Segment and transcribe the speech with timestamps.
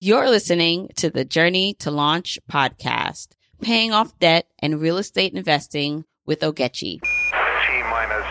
[0.00, 6.04] You're listening to the Journey to Launch podcast, paying off debt and real estate investing
[6.24, 7.00] with Ogechi.
[7.00, 8.24] T minus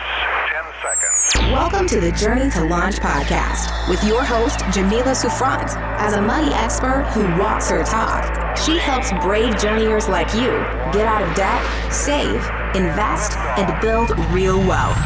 [0.48, 1.52] 10 seconds.
[1.52, 5.76] Welcome to the Journey to Launch podcast with your host, Jamila Souffrant.
[6.00, 10.48] As a money expert who walks her talk, she helps brave journeyers like you
[10.90, 12.42] get out of debt, save,
[12.74, 14.96] invest, and build real wealth.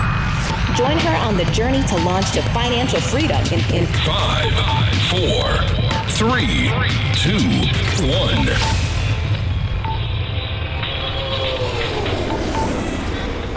[0.77, 4.53] Join her on the journey to launch to financial freedom in, in Five,
[5.11, 5.82] four,
[6.15, 6.69] three,
[7.15, 7.39] two,
[8.07, 8.49] one.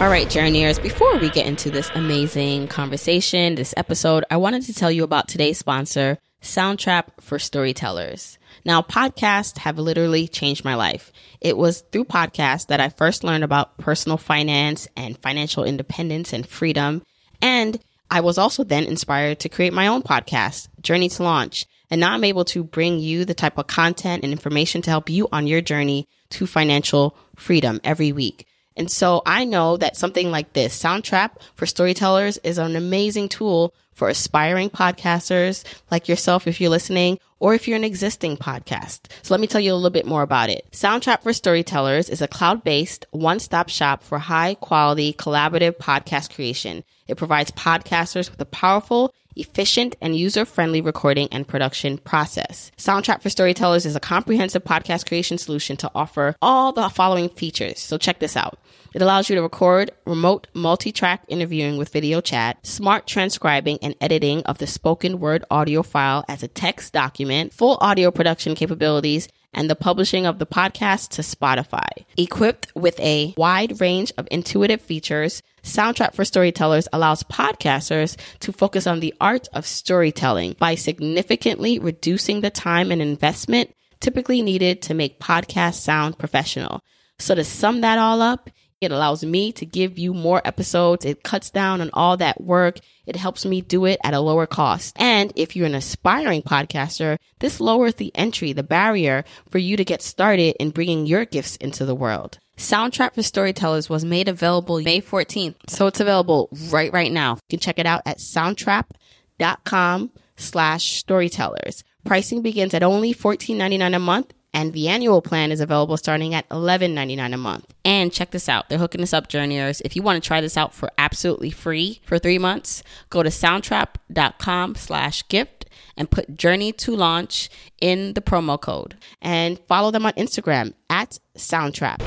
[0.00, 4.74] All right, journeyers, before we get into this amazing conversation, this episode, I wanted to
[4.74, 8.38] tell you about today's sponsor, Soundtrap for Storytellers.
[8.64, 11.12] Now, podcasts have literally changed my life.
[11.40, 16.46] It was through podcasts that I first learned about personal finance and financial independence and
[16.46, 17.02] freedom.
[17.42, 17.78] And
[18.10, 21.66] I was also then inspired to create my own podcast, Journey to Launch.
[21.90, 25.08] And now I'm able to bring you the type of content and information to help
[25.08, 28.46] you on your journey to financial freedom every week.
[28.76, 33.74] And so I know that something like this, Soundtrap for Storytellers, is an amazing tool
[33.92, 39.10] for aspiring podcasters like yourself if you're listening or if you're an existing podcast.
[39.22, 40.66] So let me tell you a little bit more about it.
[40.72, 46.84] Soundtrap for Storytellers is a cloud-based one-stop shop for high quality collaborative podcast creation.
[47.06, 52.72] It provides podcasters with a powerful efficient and user-friendly recording and production process.
[52.78, 57.78] Soundtrap for Storytellers is a comprehensive podcast creation solution to offer all the following features.
[57.78, 58.58] So check this out.
[58.94, 64.42] It allows you to record remote multi-track interviewing with video chat, smart transcribing and editing
[64.44, 69.70] of the spoken word audio file as a text document, full audio production capabilities, and
[69.70, 72.04] the publishing of the podcast to Spotify.
[72.16, 78.86] Equipped with a wide range of intuitive features, Soundtrap for Storytellers allows podcasters to focus
[78.86, 84.94] on the art of storytelling by significantly reducing the time and investment typically needed to
[84.94, 86.82] make podcasts sound professional.
[87.18, 91.04] So to sum that all up, it allows me to give you more episodes.
[91.04, 92.78] It cuts down on all that work.
[93.06, 94.96] It helps me do it at a lower cost.
[94.98, 99.84] And if you're an aspiring podcaster, this lowers the entry, the barrier for you to
[99.84, 102.38] get started in bringing your gifts into the world.
[102.56, 105.54] Soundtrap for Storytellers was made available May 14th.
[105.68, 107.34] So it's available right, right now.
[107.34, 111.84] You can check it out at soundtrap.com slash storytellers.
[112.04, 116.48] Pricing begins at only $14.99 a month and the annual plan is available starting at
[116.48, 117.74] $11.99 a month.
[117.84, 118.70] And check this out.
[118.70, 119.82] They're hooking us up, journeyers.
[119.82, 123.28] If you want to try this out for absolutely free for three months, go to
[123.28, 125.66] soundtrap.com slash gift
[125.98, 127.50] and put journey to launch
[127.82, 132.00] in the promo code and follow them on Instagram at soundtrap.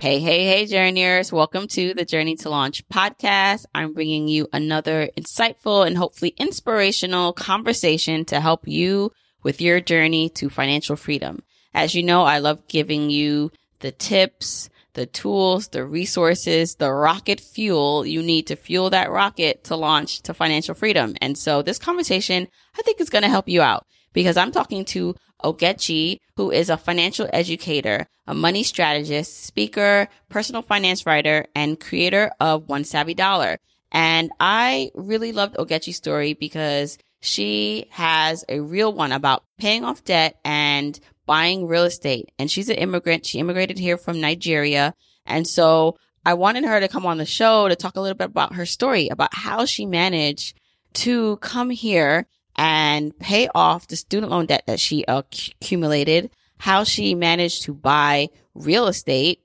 [0.00, 1.32] Hey, hey, hey, journeyers.
[1.32, 3.64] Welcome to the Journey to Launch podcast.
[3.74, 10.28] I'm bringing you another insightful and hopefully inspirational conversation to help you with your journey
[10.30, 11.42] to financial freedom.
[11.74, 17.40] As you know, I love giving you the tips, the tools, the resources, the rocket
[17.40, 21.14] fuel you need to fuel that rocket to launch to financial freedom.
[21.20, 24.84] And so this conversation, I think is going to help you out because I'm talking
[24.86, 25.14] to
[25.44, 32.30] Ogechi, who is a financial educator, a money strategist, speaker, personal finance writer, and creator
[32.40, 33.58] of One Savvy Dollar.
[33.92, 40.04] And I really loved Ogechi's story because she has a real one about paying off
[40.04, 42.32] debt and buying real estate.
[42.38, 43.26] And she's an immigrant.
[43.26, 44.94] She immigrated here from Nigeria.
[45.26, 48.30] And so I wanted her to come on the show to talk a little bit
[48.30, 50.58] about her story, about how she managed
[50.94, 52.26] to come here
[52.56, 58.28] and pay off the student loan debt that she accumulated, how she managed to buy
[58.54, 59.40] real estate.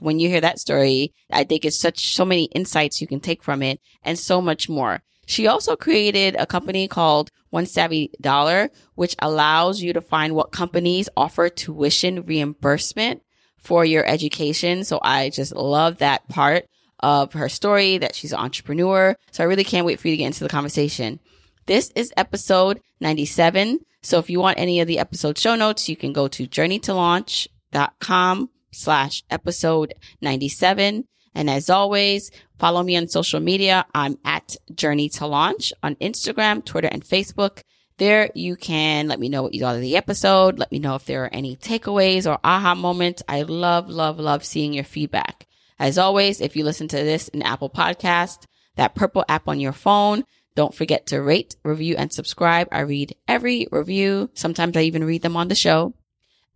[0.00, 3.42] When you hear that story, I think it's such, so many insights you can take
[3.42, 5.02] from it and so much more.
[5.26, 10.52] She also created a company called One Savvy Dollar, which allows you to find what
[10.52, 13.22] companies offer tuition reimbursement
[13.58, 14.84] for your education.
[14.84, 16.66] So I just love that part
[17.00, 19.16] of her story that she's an entrepreneur.
[19.32, 21.18] So I really can't wait for you to get into the conversation.
[21.66, 23.80] This is episode 97.
[24.02, 28.50] So if you want any of the episode show notes, you can go to journeytolaunch.com
[28.70, 31.04] slash episode 97.
[31.36, 33.84] And as always, follow me on social media.
[33.94, 37.60] I'm at Journey to Launch on Instagram, Twitter, and Facebook.
[37.98, 40.58] There you can let me know what you thought of the episode.
[40.58, 43.22] Let me know if there are any takeaways or aha moments.
[43.28, 45.46] I love, love, love seeing your feedback.
[45.78, 48.46] As always, if you listen to this in Apple Podcast,
[48.76, 50.24] that purple app on your phone,
[50.54, 52.68] don't forget to rate, review, and subscribe.
[52.72, 54.30] I read every review.
[54.32, 55.92] Sometimes I even read them on the show.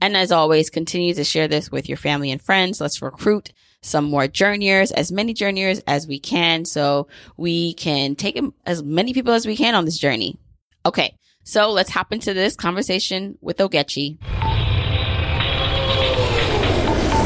[0.01, 2.81] And as always, continue to share this with your family and friends.
[2.81, 8.41] Let's recruit some more journeyers, as many journeyers as we can, so we can take
[8.67, 10.39] as many people as we can on this journey.
[10.85, 11.15] Okay.
[11.43, 14.19] So let's hop into this conversation with Ogechi.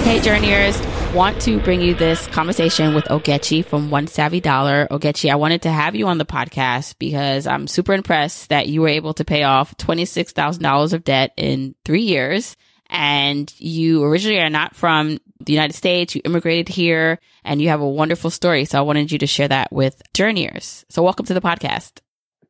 [0.04, 0.80] Hey, journeyers.
[1.14, 4.88] Want to bring you this conversation with Ogechi from One Savvy Dollar.
[4.90, 8.80] Ogechi, I wanted to have you on the podcast because I'm super impressed that you
[8.82, 12.56] were able to pay off $26,000 of debt in three years.
[12.90, 16.14] And you originally are not from the United States.
[16.14, 18.64] You immigrated here and you have a wonderful story.
[18.64, 20.84] So I wanted you to share that with journeyers.
[20.88, 22.00] So welcome to the podcast.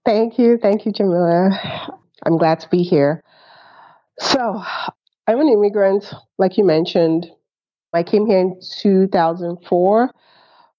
[0.04, 0.58] Thank you.
[0.58, 1.50] Thank you, Jamila.
[2.24, 3.22] I'm glad to be here.
[4.18, 4.62] So
[5.26, 7.26] I'm an immigrant, like you mentioned.
[7.92, 10.10] I came here in 2004.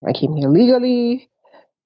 [0.07, 1.29] I came here legally,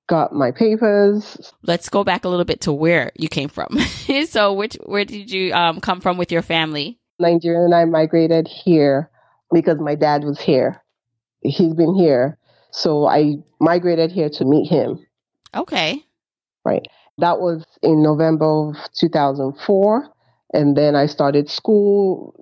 [0.08, 1.54] got my papers.
[1.64, 3.80] Let's go back a little bit to where you came from.
[4.28, 7.00] so, which where did you um, come from with your family?
[7.20, 9.10] Nigeria, and I migrated here
[9.54, 10.82] because my dad was here.
[11.42, 12.38] He's been here,
[12.72, 15.06] so I migrated here to meet him.
[15.56, 16.04] Okay.
[16.66, 16.86] Right.
[17.18, 20.10] That was in November of 2004,
[20.54, 22.36] and then I started school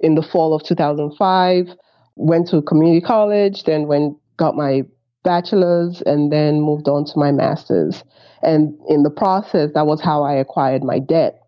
[0.00, 1.76] in the fall of 2005
[2.16, 4.82] went to community college, then went got my
[5.22, 8.04] bachelor's, and then moved on to my master's.
[8.42, 11.40] And in the process, that was how I acquired my debt.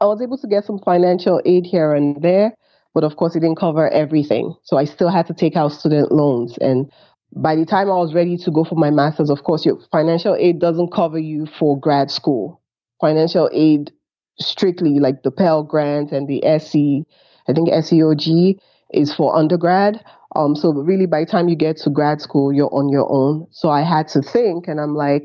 [0.00, 2.54] I was able to get some financial aid here and there,
[2.94, 4.54] but of course, it didn't cover everything.
[4.64, 6.58] So I still had to take out student loans.
[6.58, 6.90] And
[7.34, 10.34] by the time I was ready to go for my master's, of course, your financial
[10.34, 12.60] aid doesn't cover you for grad school.
[13.00, 13.90] Financial aid,
[14.38, 17.04] strictly like the Pell Grant and the SE,
[17.48, 18.58] I think SEOG
[18.92, 20.04] is for undergrad.
[20.36, 23.46] Um, so really, by the time you get to grad school, you're on your own.
[23.50, 25.24] So I had to think, and I'm like,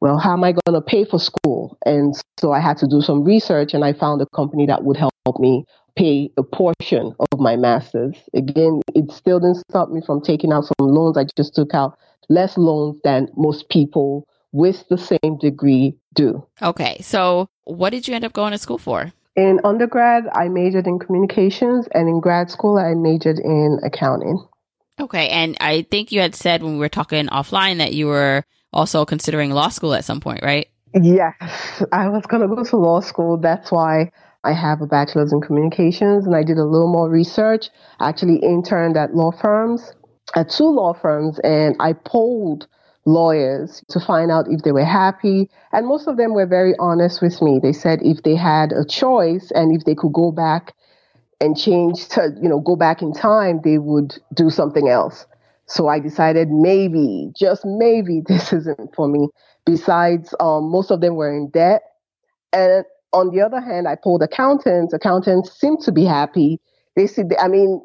[0.00, 1.78] well, how am I going to pay for school?
[1.86, 4.96] And so I had to do some research, and I found a company that would
[4.96, 5.64] help me
[5.96, 8.16] pay a portion of my master's.
[8.34, 11.16] Again, it still didn't stop me from taking out some loans.
[11.16, 11.98] I just took out
[12.28, 16.46] less loans than most people with the same degree do.
[16.62, 17.00] Okay.
[17.02, 19.12] So, what did you end up going to school for?
[19.36, 24.46] In undergrad, I majored in communications, and in grad school, I majored in accounting.
[25.00, 25.28] Okay.
[25.28, 29.04] And I think you had said when we were talking offline that you were also
[29.04, 30.68] considering law school at some point, right?
[30.94, 33.36] Yes, I was going to go to law school.
[33.36, 34.12] That's why
[34.44, 37.70] I have a bachelor's in communications, and I did a little more research.
[37.98, 39.92] I actually interned at law firms,
[40.36, 42.66] at two law firms, and I polled
[43.06, 45.50] lawyers to find out if they were happy.
[45.72, 47.58] And most of them were very honest with me.
[47.62, 50.74] They said if they had a choice and if they could go back
[51.40, 55.26] and change to, you know, go back in time, they would do something else.
[55.66, 59.28] So I decided maybe, just maybe, this isn't for me.
[59.66, 61.82] Besides, um, most of them were in debt.
[62.52, 62.84] And
[63.14, 64.92] on the other hand, I polled accountants.
[64.92, 66.60] Accountants seem to be happy.
[66.96, 67.80] They see, I mean,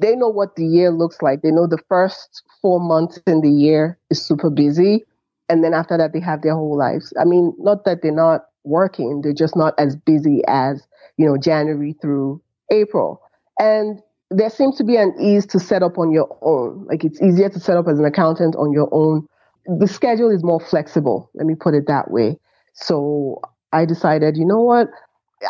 [0.00, 1.42] they know what the year looks like.
[1.42, 5.04] They know the first four months in the year is super busy.
[5.48, 7.12] And then after that, they have their whole lives.
[7.18, 10.86] I mean, not that they're not working, they're just not as busy as,
[11.16, 13.20] you know, January through April.
[13.58, 14.00] And
[14.30, 16.86] there seems to be an ease to set up on your own.
[16.86, 19.26] Like it's easier to set up as an accountant on your own.
[19.66, 21.30] The schedule is more flexible.
[21.34, 22.38] Let me put it that way.
[22.72, 23.40] So
[23.74, 24.88] I decided, you know what?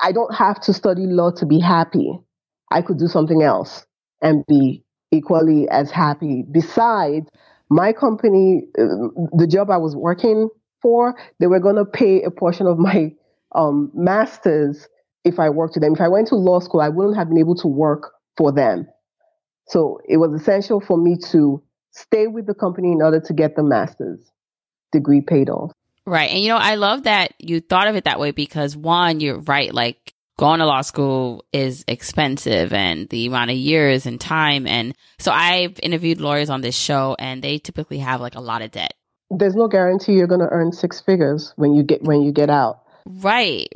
[0.03, 2.19] I don't have to study law to be happy.
[2.71, 3.87] I could do something else
[4.23, 4.83] and be
[5.13, 6.45] equally as happy.
[6.51, 7.29] Besides,
[7.69, 10.49] my company, uh, the job I was working
[10.81, 13.13] for, they were going to pay a portion of my
[13.55, 14.89] um, master's
[15.25, 15.95] if I worked with them.
[15.95, 18.87] If I went to law school, I wouldn't have been able to work for them.
[19.69, 21.63] So it was essential for me to
[21.93, 24.21] stay with the company in order to get the master's
[24.93, 25.73] degree paid off.
[26.07, 26.31] Right.
[26.31, 29.41] And you know, I love that you thought of it that way because one, you're
[29.41, 29.73] right.
[29.73, 34.67] Like going to law school is expensive and the amount of years and time.
[34.67, 38.63] And so I've interviewed lawyers on this show and they typically have like a lot
[38.63, 38.95] of debt.
[39.31, 42.51] There's no guarantee you're going to earn six figures when you get when you get
[42.51, 42.83] out.
[43.07, 43.69] Right.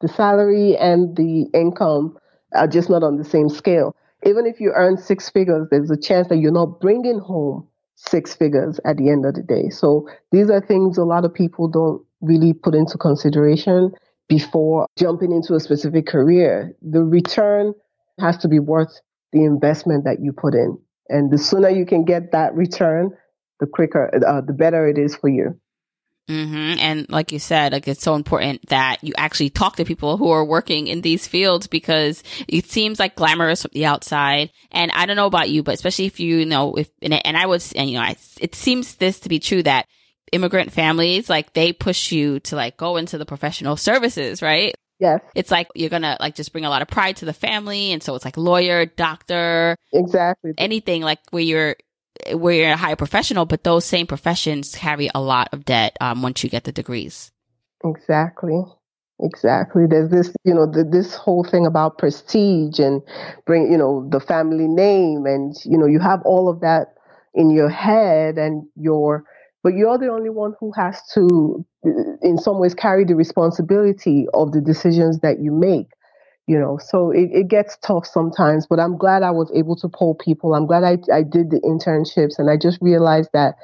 [0.00, 2.18] The salary and the income
[2.52, 3.94] are just not on the same scale.
[4.26, 7.66] Even if you earn six figures, there's a chance that you're not bringing home
[8.08, 9.68] six figures at the end of the day.
[9.68, 13.92] So these are things a lot of people don't really put into consideration
[14.28, 16.74] before jumping into a specific career.
[16.82, 17.74] The return
[18.18, 19.00] has to be worth
[19.32, 20.78] the investment that you put in.
[21.08, 23.10] And the sooner you can get that return,
[23.58, 25.59] the quicker, uh, the better it is for you.
[26.30, 26.78] Mm-hmm.
[26.78, 30.30] And like you said, like it's so important that you actually talk to people who
[30.30, 34.50] are working in these fields because it seems like glamorous from the outside.
[34.70, 37.46] And I don't know about you, but especially if you know, if, and, and I
[37.46, 39.86] was, and you know, I, it seems this to be true that
[40.30, 44.74] immigrant families, like they push you to like go into the professional services, right?
[45.00, 45.20] Yes.
[45.34, 47.90] It's like you're gonna like just bring a lot of pride to the family.
[47.92, 51.76] And so it's like lawyer, doctor, exactly anything like where you're,
[52.32, 56.22] where you're a higher professional, but those same professions carry a lot of debt um,
[56.22, 57.30] once you get the degrees.
[57.84, 58.62] Exactly.
[59.22, 59.86] Exactly.
[59.86, 63.02] There's this, you know, the, this whole thing about prestige and
[63.46, 66.94] bring, you know, the family name, and you know, you have all of that
[67.34, 69.24] in your head, and your,
[69.62, 71.64] but you're the only one who has to,
[72.22, 75.88] in some ways, carry the responsibility of the decisions that you make.
[76.50, 79.88] You know, so it, it gets tough sometimes, but I'm glad I was able to
[79.88, 80.56] pull people.
[80.56, 83.54] I'm glad I, I did the internships, and I just realized that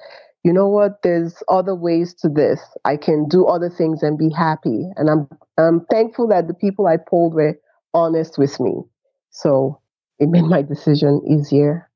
[0.45, 2.61] you know what there's other ways to this.
[2.85, 4.89] I can do other things and be happy.
[4.95, 5.29] And i'm
[5.59, 7.59] i'm thankful that the people i pulled were
[7.93, 8.83] honest with me.
[9.31, 9.81] So
[10.21, 11.91] it made my decision easier.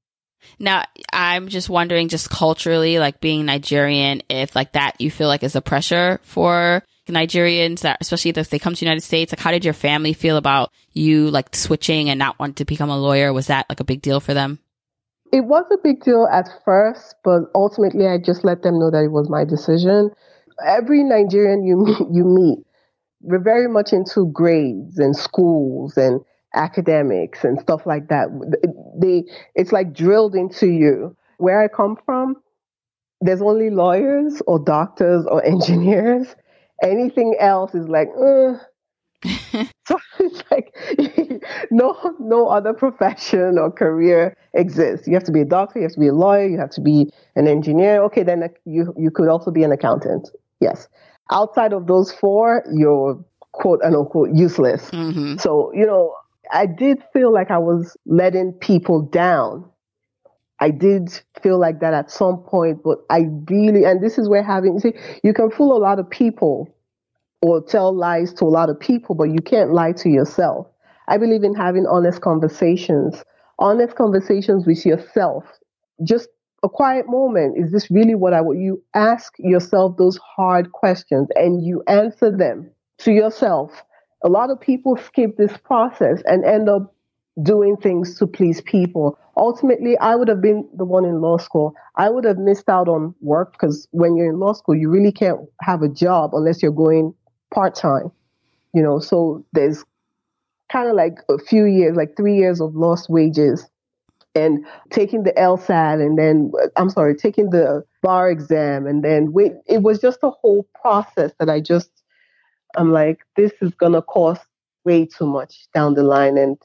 [0.59, 5.45] Now i'm just wondering just culturally like being nigerian if like that you feel like
[5.45, 9.41] is a pressure for nigerians that especially if they come to the united states like
[9.41, 12.99] how did your family feel about you like switching and not wanting to become a
[12.99, 14.61] lawyer was that like a big deal for them
[15.33, 19.05] it was a big deal at first, but ultimately I just let them know that
[19.05, 20.11] it was my decision.
[20.67, 22.59] Every Nigerian you meet, you meet,
[23.23, 26.21] we're very much into grades and schools and
[26.55, 28.29] academics and stuff like that.
[29.01, 31.17] They, it's like drilled into you.
[31.39, 32.37] Where I come from,
[33.21, 36.35] there's only lawyers or doctors or engineers.
[36.83, 38.55] Anything else is like, uh,
[39.87, 40.75] so it's like
[41.71, 45.07] no no other profession or career exists.
[45.07, 46.81] You have to be a doctor, you have to be a lawyer, you have to
[46.81, 48.03] be an engineer.
[48.05, 50.31] Okay, then you you could also be an accountant.
[50.61, 50.89] Yes.
[51.33, 53.23] Outside of those four, you're
[53.53, 54.91] quote unquote useless.
[54.91, 55.37] Mm-hmm.
[55.39, 56.15] So, you know,
[56.53, 59.70] I did feel like I was letting people down.
[60.61, 61.11] I did
[61.43, 64.93] feel like that at some point, but I really, and this is where having, see,
[65.25, 66.69] you can fool a lot of people
[67.43, 70.67] or tell lies to a lot of people, but you can't lie to yourself.
[71.09, 73.25] I believe in having honest conversations,
[73.59, 75.45] honest conversations with yourself.
[76.05, 76.29] Just
[76.63, 77.57] a quiet moment.
[77.59, 78.61] Is this really what I want?
[78.61, 83.83] You ask yourself those hard questions and you answer them to yourself.
[84.23, 86.95] A lot of people skip this process and end up
[87.43, 89.19] doing things to please people.
[89.37, 91.75] Ultimately, I would have been the one in law school.
[91.97, 95.13] I would have missed out on work because when you're in law school, you really
[95.13, 97.15] can't have a job unless you're going
[97.53, 98.11] part time,
[98.75, 99.85] you know, so there's
[100.71, 103.69] kind of like a few years, like three years of lost wages
[104.35, 108.87] and taking the LSAT and then, I'm sorry, taking the bar exam.
[108.87, 111.91] And then wait, it was just a whole process that I just,
[112.77, 114.43] I'm like, this is going to cost
[114.85, 116.57] way too much down the line and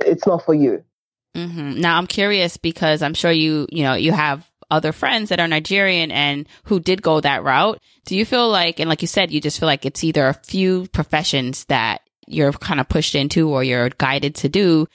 [0.00, 0.84] it's not for you.
[1.36, 1.80] Mm-hmm.
[1.80, 5.48] Now I'm curious because I'm sure you, you know, you have other friends that are
[5.48, 7.80] Nigerian and who did go that route.
[8.06, 10.34] Do you feel like, and like you said, you just feel like it's either a
[10.34, 14.86] few professions that you're kind of pushed into or you're guided to do.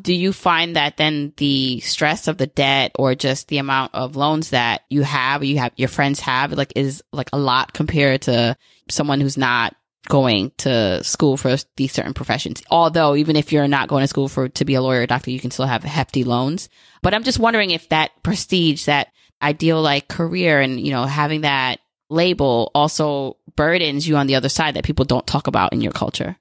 [0.00, 4.16] Do you find that then the stress of the debt or just the amount of
[4.16, 8.22] loans that you have, you have, your friends have, like is like a lot compared
[8.22, 8.56] to
[8.88, 9.74] someone who's not
[10.10, 12.62] going to school for these certain professions.
[12.70, 15.30] Although even if you're not going to school for to be a lawyer or doctor,
[15.30, 16.68] you can still have hefty loans.
[17.00, 19.08] But I'm just wondering if that prestige, that
[19.40, 24.48] ideal like career and, you know, having that label also burdens you on the other
[24.48, 26.36] side that people don't talk about in your culture?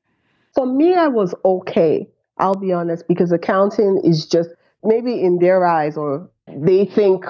[0.56, 2.10] For me, I was okay.
[2.38, 4.50] I'll be honest, because accounting is just
[4.84, 7.26] maybe in their eyes, or they think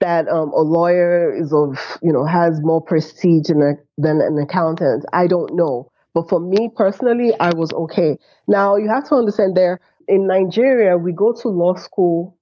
[0.00, 5.04] that um, a lawyer is of, you know, has more prestige a, than an accountant.
[5.12, 5.90] I don't know.
[6.14, 8.18] But for me personally, I was okay.
[8.48, 12.38] Now, you have to understand there in Nigeria, we go to law school.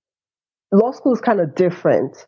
[0.73, 2.27] Law school is kind of different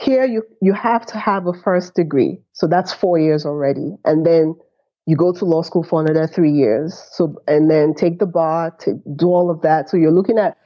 [0.00, 2.40] here, you, you have to have a first degree.
[2.52, 3.96] So that's four years already.
[4.04, 4.56] And then
[5.06, 7.00] you go to law school for another three years.
[7.12, 9.88] So, and then take the bar to do all of that.
[9.88, 10.56] So you're looking at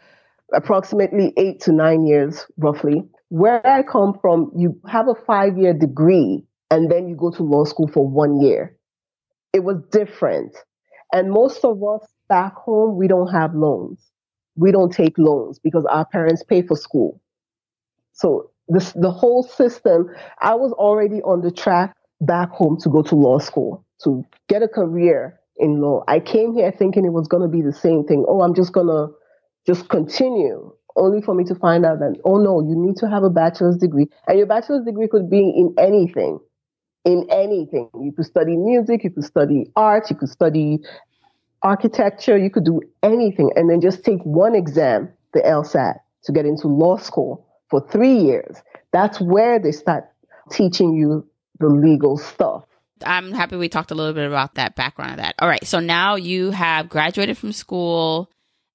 [0.54, 3.02] approximately eight to nine years, roughly.
[3.30, 7.42] Where I come from, you have a five year degree and then you go to
[7.42, 8.76] law school for one year.
[9.52, 10.56] It was different.
[11.12, 14.11] And most of us back home, we don't have loans.
[14.56, 17.20] We don't take loans because our parents pay for school.
[18.12, 23.02] So this, the whole system, I was already on the track back home to go
[23.02, 26.04] to law school, to get a career in law.
[26.08, 28.25] I came here thinking it was going to be the same thing.
[28.28, 29.14] Oh, I'm just going to
[29.66, 33.22] just continue, only for me to find out that, oh no, you need to have
[33.22, 34.06] a bachelor's degree.
[34.26, 36.38] And your bachelor's degree could be in anything.
[37.04, 37.88] In anything.
[37.94, 40.80] You could study music, you could study art, you could study
[41.62, 43.50] architecture, you could do anything.
[43.56, 48.16] And then just take one exam, the LSAT, to get into law school for three
[48.16, 48.56] years.
[48.92, 50.04] That's where they start
[50.50, 51.26] teaching you
[51.60, 52.64] the legal stuff.
[53.04, 55.34] I'm happy we talked a little bit about that background of that.
[55.38, 55.64] All right.
[55.66, 58.30] So now you have graduated from school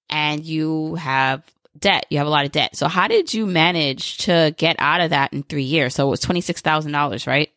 [0.09, 1.43] and you have
[1.77, 2.05] debt.
[2.09, 2.75] You have a lot of debt.
[2.75, 5.95] So how did you manage to get out of that in three years?
[5.95, 7.49] So it was $26,000, right?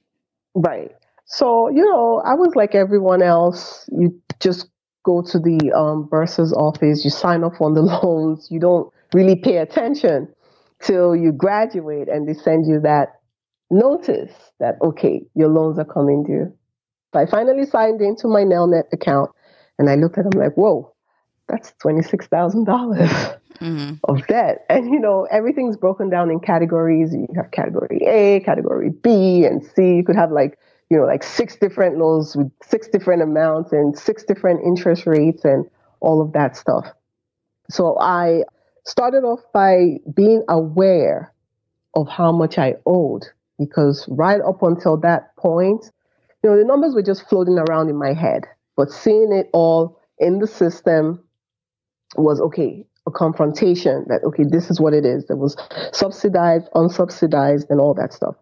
[0.54, 0.92] Right.
[1.26, 3.88] So, you know, I was like everyone else.
[3.92, 4.68] You just
[5.04, 9.36] go to the um, bursar's office, you sign up on the loans, you don't really
[9.36, 10.28] pay attention
[10.82, 13.20] till you graduate and they send you that
[13.70, 16.52] notice that, okay, your loans are coming due.
[17.12, 19.30] So I finally signed into my Nelnet account
[19.78, 20.92] and I looked at them like, whoa,
[21.48, 23.94] that's $26,000 Mm-hmm.
[24.04, 24.64] of debt.
[24.68, 27.14] And, you know, everything's broken down in categories.
[27.14, 29.96] You have category A, category B, and C.
[29.96, 30.58] You could have like,
[30.90, 35.44] you know, like six different loans with six different amounts and six different interest rates
[35.44, 35.64] and
[36.00, 36.86] all of that stuff.
[37.70, 38.44] So I
[38.84, 41.32] started off by being aware
[41.94, 43.24] of how much I owed
[43.58, 45.90] because right up until that point,
[46.42, 48.44] you know, the numbers were just floating around in my head,
[48.76, 51.24] but seeing it all in the system
[52.16, 55.26] was okay, a confrontation that, okay, this is what it is.
[55.26, 55.56] that was
[55.92, 58.34] subsidized, unsubsidized, and all that stuff.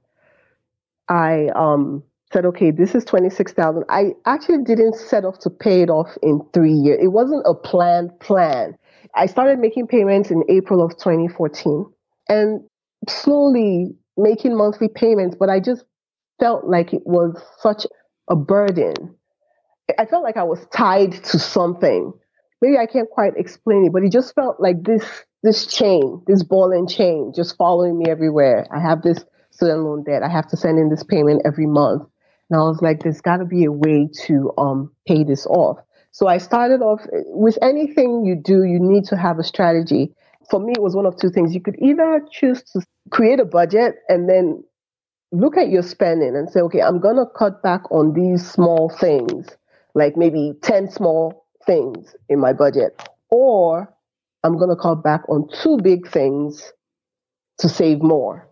[1.09, 2.03] I um,
[2.33, 3.85] said, okay, this is 26,000.
[3.89, 6.99] I actually didn't set off to pay it off in three years.
[7.03, 8.77] It wasn't a planned plan.
[9.15, 11.87] I started making payments in April of 2014
[12.29, 12.61] and
[13.09, 15.85] slowly making monthly payments, but I just
[16.41, 17.87] felt like it was such
[18.29, 19.15] a burden.
[19.99, 22.13] I felt like I was tied to something.
[22.65, 25.05] Maybe I can't quite explain it, but it just felt like this
[25.43, 28.67] this chain, this ball and chain, just following me everywhere.
[28.75, 30.23] I have this student loan debt.
[30.23, 32.05] I have to send in this payment every month.
[32.49, 35.77] And I was like, there's got to be a way to um, pay this off.
[36.11, 40.15] So I started off with anything you do, you need to have a strategy.
[40.49, 41.55] For me, it was one of two things.
[41.55, 42.81] You could either choose to
[43.11, 44.65] create a budget and then
[45.33, 48.89] look at your spending and say, okay, I'm going to cut back on these small
[48.89, 49.49] things,
[49.95, 53.93] like maybe 10 small things in my budget, or
[54.43, 56.73] I'm going to cut back on two big things
[57.59, 58.49] to save more.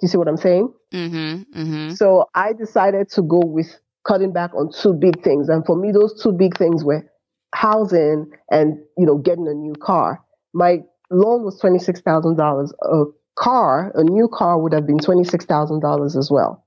[0.00, 0.72] Do you see what I'm saying?
[0.92, 1.60] Mm-hmm.
[1.60, 1.90] Mm-hmm.
[1.94, 3.68] So I decided to go with
[4.06, 5.48] cutting back on two big things.
[5.48, 7.04] And for me, those two big things were
[7.54, 10.22] housing and, you know, getting a new car.
[10.54, 10.78] My
[11.10, 12.70] loan was $26,000.
[12.82, 13.04] A
[13.36, 16.64] car, a new car would have been $26,000 as well.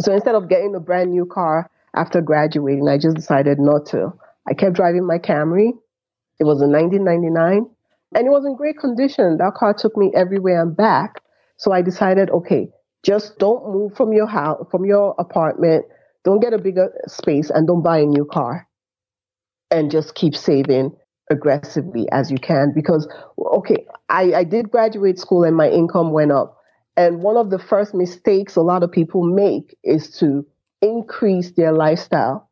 [0.00, 4.12] So instead of getting a brand new car after graduating, I just decided not to.
[4.48, 5.72] I kept driving my Camry.
[6.40, 7.66] It was a 1999
[8.14, 9.38] and it was in great condition.
[9.38, 11.22] That car took me everywhere and back.
[11.56, 12.68] So I decided, okay,
[13.04, 15.86] just don't move from your house, from your apartment.
[16.24, 18.68] Don't get a bigger space and don't buy a new car.
[19.70, 20.94] And just keep saving
[21.30, 26.32] aggressively as you can because, okay, I, I did graduate school and my income went
[26.32, 26.58] up.
[26.96, 30.46] And one of the first mistakes a lot of people make is to
[30.82, 32.50] increase their lifestyle.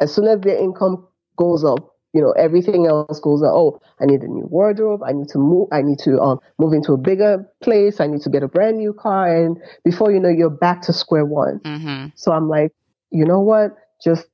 [0.00, 3.52] As soon as their income goes up, you know, everything else goes up.
[3.52, 5.02] Oh, I need a new wardrobe.
[5.02, 5.68] I need to move.
[5.72, 8.00] I need to um, move into a bigger place.
[8.00, 9.34] I need to get a brand new car.
[9.34, 11.60] And before you know, you're back to square one.
[11.60, 12.08] Mm-hmm.
[12.14, 12.72] So I'm like,
[13.10, 13.76] you know what?
[14.02, 14.26] Just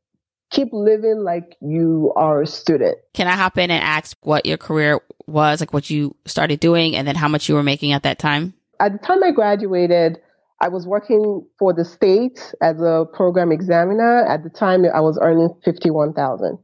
[0.50, 2.98] keep living like you are a student.
[3.14, 6.94] Can I hop in and ask what your career was, like what you started doing,
[6.94, 8.52] and then how much you were making at that time?
[8.78, 10.18] At the time I graduated,
[10.60, 14.24] I was working for the state as a program examiner.
[14.26, 16.58] At the time, I was earning fifty-one thousand.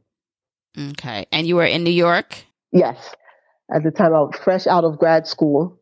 [0.79, 1.25] Okay.
[1.31, 2.35] And you were in New York?
[2.71, 3.13] Yes.
[3.73, 5.79] At the time, I was fresh out of grad school.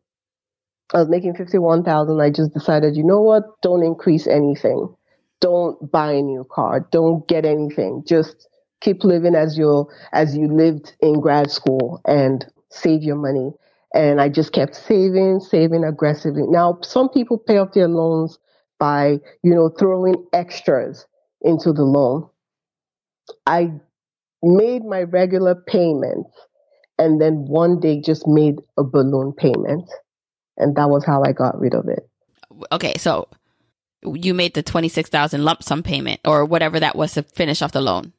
[0.92, 2.20] I was making fifty-one thousand.
[2.20, 3.44] I just decided, you know what?
[3.62, 4.94] Don't increase anything.
[5.40, 6.86] Don't buy a new car.
[6.90, 8.02] Don't get anything.
[8.06, 8.48] Just
[8.80, 13.52] keep living as you as you lived in grad school and save your money.
[13.94, 16.42] And I just kept saving, saving aggressively.
[16.46, 18.38] Now, some people pay off their loans
[18.78, 21.06] by, you know, throwing extras
[21.40, 22.28] into the loan.
[23.46, 23.72] I
[24.42, 26.30] made my regular payments
[26.98, 29.88] and then one day just made a balloon payment.
[30.56, 32.08] And that was how I got rid of it.
[32.72, 32.94] Okay.
[32.98, 33.28] So
[34.02, 37.80] you made the 26,000 lump sum payment or whatever that was to finish off the
[37.80, 38.12] loan.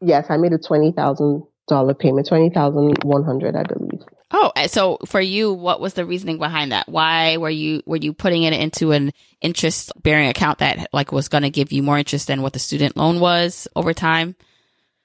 [0.00, 4.00] Yes, I made a $20,000 payment, 20100 I believe.
[4.34, 6.88] Oh, uh, so for you, what was the reasoning behind that?
[6.88, 11.28] Why were you were you putting it into an interest bearing account that like was
[11.28, 14.34] going to give you more interest than what the student loan was over time?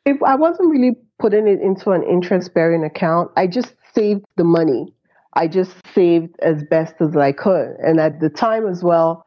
[0.07, 4.45] If I wasn't really putting it into an interest bearing account, I just saved the
[4.45, 4.93] money.
[5.33, 7.75] I just saved as best as I could.
[7.79, 9.25] And at the time as well,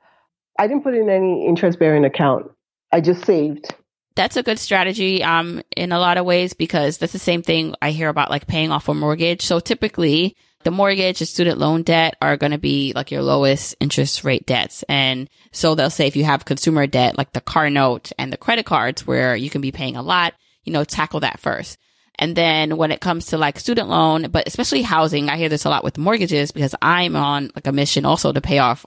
[0.58, 2.50] I didn't put in any interest bearing account.
[2.92, 3.74] I just saved.
[4.16, 7.74] That's a good strategy um in a lot of ways because that's the same thing
[7.82, 9.42] I hear about like paying off a mortgage.
[9.42, 13.76] So typically the mortgage and student loan debt are going to be like your lowest
[13.80, 14.82] interest rate debts.
[14.88, 18.38] And so they'll say if you have consumer debt like the car note and the
[18.38, 20.32] credit cards where you can be paying a lot,
[20.70, 21.76] you know, tackle that first.
[22.16, 25.64] And then when it comes to like student loan, but especially housing, I hear this
[25.64, 28.86] a lot with mortgages because I'm on like a mission also to pay off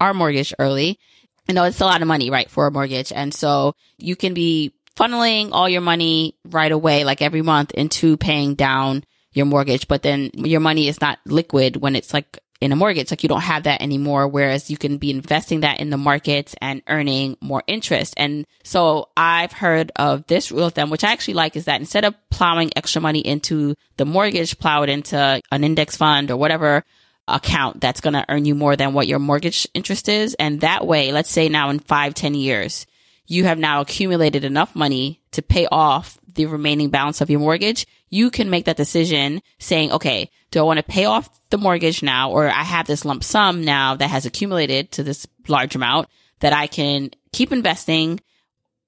[0.00, 1.00] our mortgage early.
[1.48, 3.10] You know, it's a lot of money, right, for a mortgage.
[3.10, 8.16] And so you can be funneling all your money right away, like every month into
[8.16, 12.72] paying down your mortgage, but then your money is not liquid when it's like in
[12.72, 13.10] a mortgage.
[13.10, 14.26] Like you don't have that anymore.
[14.26, 18.14] Whereas you can be investing that in the markets and earning more interest.
[18.16, 21.80] And so I've heard of this rule of thumb, which I actually like is that
[21.80, 26.36] instead of plowing extra money into the mortgage, plow it into an index fund or
[26.36, 26.84] whatever
[27.28, 30.34] account that's going to earn you more than what your mortgage interest is.
[30.38, 32.86] And that way, let's say now in five, ten years,
[33.26, 37.86] you have now accumulated enough money to pay off the remaining balance of your mortgage.
[38.14, 42.00] You can make that decision saying, okay, do I want to pay off the mortgage
[42.00, 46.08] now or I have this lump sum now that has accumulated to this large amount
[46.38, 48.20] that I can keep investing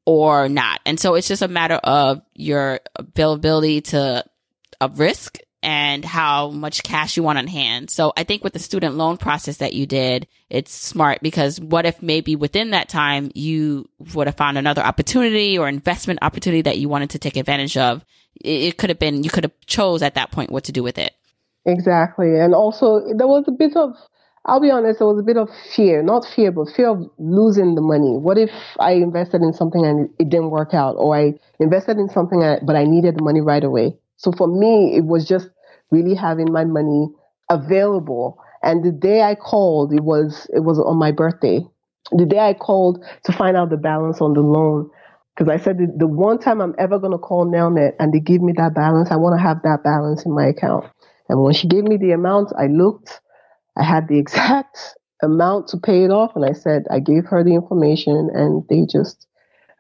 [0.04, 0.80] or not.
[0.86, 4.24] And so it's just a matter of your availability to
[4.80, 7.90] of risk and how much cash you want on hand.
[7.90, 11.86] So I think with the student loan process that you did, it's smart because what
[11.86, 16.78] if maybe within that time you would have found another opportunity or investment opportunity that
[16.78, 18.04] you wanted to take advantage of?
[18.46, 20.98] It, could have been, you could have chose at that point what to do with
[20.98, 21.14] it.
[21.64, 22.38] Exactly.
[22.38, 23.94] And also there was a bit of,
[24.44, 27.74] I'll be honest, there was a bit of fear, not fear, but fear of losing
[27.74, 28.16] the money.
[28.16, 32.08] What if I invested in something and it didn't work out or I invested in
[32.08, 33.96] something, but I needed the money right away?
[34.16, 35.48] So for me, it was just
[35.90, 37.08] really having my money
[37.50, 38.38] available.
[38.62, 41.66] And the day I called, it was it was on my birthday.
[42.12, 44.90] The day I called to find out the balance on the loan,
[45.36, 48.20] because I said the, the one time I'm ever going to call Nelnet and they
[48.20, 50.86] give me that balance, I want to have that balance in my account.
[51.28, 53.20] And when she gave me the amount, I looked,
[53.76, 54.78] I had the exact
[55.22, 58.86] amount to pay it off, and I said I gave her the information, and they
[58.90, 59.26] just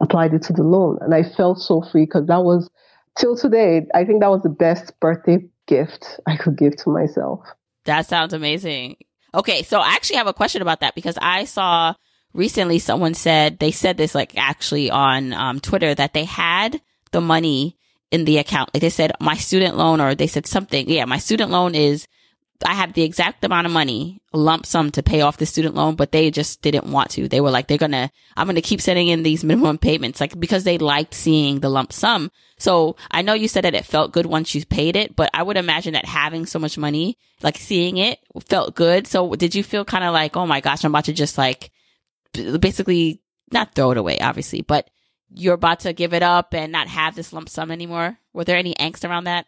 [0.00, 2.70] applied it to the loan, and I felt so free because that was
[3.18, 3.86] till today.
[3.94, 7.40] I think that was the best birthday gift I could give to myself.
[7.84, 8.96] That sounds amazing.
[9.34, 11.94] Okay, so I actually have a question about that because I saw
[12.36, 16.80] recently someone said they said this like actually on um, Twitter that they had
[17.12, 17.76] the money
[18.10, 18.70] in the account.
[18.72, 20.88] Like they said, my student loan, or they said something.
[20.88, 22.06] Yeah, my student loan is
[22.64, 25.94] I have the exact amount of money, lump sum to pay off the student loan,
[25.94, 27.28] but they just didn't want to.
[27.28, 30.64] They were like, they're gonna, I'm gonna keep sending in these minimum payments, like because
[30.64, 32.30] they liked seeing the lump sum.
[32.58, 35.42] So I know you said that it felt good once you paid it, but I
[35.42, 38.18] would imagine that having so much money, like seeing it
[38.48, 39.06] felt good.
[39.06, 41.70] So did you feel kind of like, oh my gosh, I'm about to just like
[42.58, 43.22] basically
[43.52, 44.90] not throw it away, obviously, but
[45.34, 48.18] you're about to give it up and not have this lump sum anymore?
[48.32, 49.46] Were there any angst around that?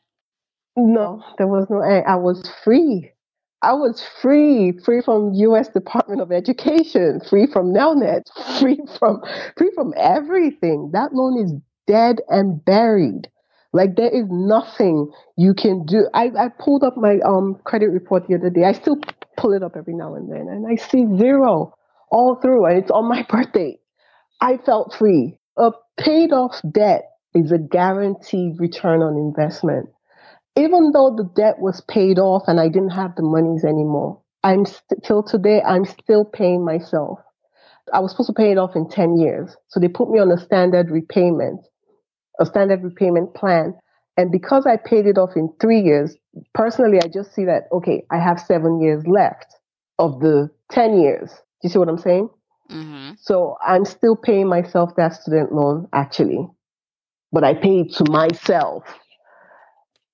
[0.77, 1.77] No, there was no.
[1.77, 2.07] Angst.
[2.07, 3.13] I was free.
[3.61, 5.69] I was free, free from U.S.
[5.69, 8.23] Department of Education, free from Nelnet,
[8.61, 9.23] free from
[9.57, 10.91] free from everything.
[10.93, 11.53] That loan is
[11.87, 13.29] dead and buried.
[13.73, 16.09] Like there is nothing you can do.
[16.15, 18.65] I, I pulled up my um credit report the other day.
[18.65, 18.99] I still
[19.37, 21.75] pull it up every now and then, and I see zero
[22.11, 23.79] all through, and it's on my birthday.
[24.41, 25.39] I felt free.
[25.59, 29.89] A paid off debt is a guaranteed return on investment
[30.57, 34.67] even though the debt was paid off and I didn't have the monies anymore, I'm
[34.67, 37.21] st- till today I'm still paying myself.
[37.93, 39.57] I was supposed to pay it off in 10 years.
[39.69, 41.61] So they put me on a standard repayment,
[42.41, 43.75] a standard repayment plan.
[44.17, 46.17] And because I paid it off in three years,
[46.55, 49.47] personally, I just see that, okay, I have seven years left
[49.99, 51.33] of the 10 years.
[51.61, 52.31] Do you see what I'm saying?
[52.71, 53.13] Mm-hmm.
[53.19, 56.49] So I'm still paying myself that student loan, actually.
[57.33, 58.85] But I pay it to myself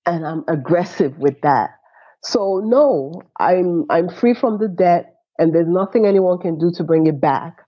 [0.07, 1.71] and I'm aggressive with that.
[2.23, 6.85] So no, I'm I'm free from the debt and there's nothing anyone can do to
[6.85, 7.59] bring it back.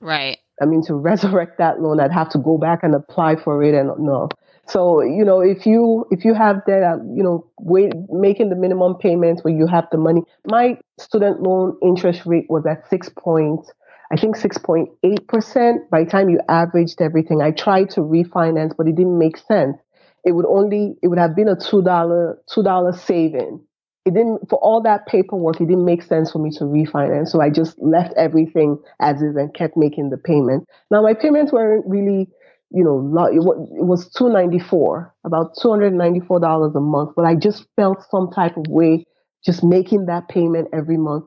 [0.00, 0.38] Right.
[0.60, 3.74] I mean to resurrect that loan I'd have to go back and apply for it
[3.74, 4.28] and no.
[4.70, 8.56] So, you know, if you if you have debt, uh, you know, wait, making the
[8.56, 10.22] minimum payments where you have the money.
[10.46, 13.66] My student loan interest rate was at 6 point
[14.12, 17.40] I think 6.8% by the time you averaged everything.
[17.42, 19.76] I tried to refinance, but it didn't make sense
[20.24, 23.60] it would only it would have been a two dollar two dollar saving.
[24.06, 25.60] It didn't for all that paperwork.
[25.60, 29.36] It didn't make sense for me to refinance, so I just left everything as is
[29.36, 30.66] and kept making the payment.
[30.90, 32.28] Now my payments weren't really,
[32.70, 37.10] you know, it was two ninety four, about two hundred ninety four dollars a month.
[37.16, 39.06] But I just felt some type of way
[39.44, 41.24] just making that payment every month.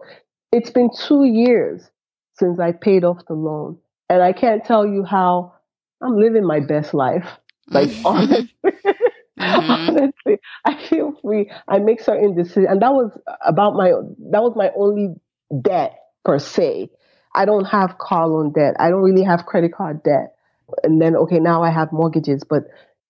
[0.52, 1.90] It's been two years
[2.36, 3.78] since I paid off the loan,
[4.10, 5.54] and I can't tell you how
[6.02, 7.28] I'm living my best life.
[7.68, 9.72] Like honestly, mm-hmm.
[9.72, 11.52] honestly, I feel free.
[11.68, 13.12] I make certain decisions, and that was
[13.46, 13.90] about my
[14.32, 15.16] that was my only
[15.62, 16.90] debt per se.
[17.36, 18.76] I don't have car loan debt.
[18.80, 20.36] I don't really have credit card debt.
[20.84, 22.64] And then okay, now I have mortgages, but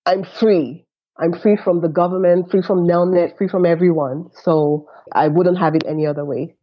[0.06, 0.86] I'm free.
[1.18, 4.30] I'm free from the government, free from Nelnet, free from everyone.
[4.44, 6.56] So I wouldn't have it any other way.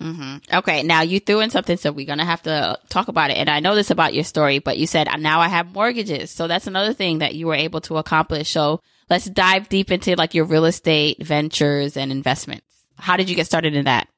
[0.00, 3.36] hmm Okay, now you threw in something, so we're gonna have to talk about it.
[3.36, 6.48] And I know this about your story, but you said now I have mortgages, so
[6.48, 8.50] that's another thing that you were able to accomplish.
[8.50, 12.66] So let's dive deep into like your real estate ventures and investments.
[12.96, 14.08] How did you get started in that?